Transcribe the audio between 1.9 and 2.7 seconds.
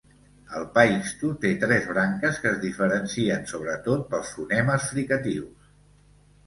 branques que es